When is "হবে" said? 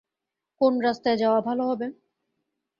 1.65-1.87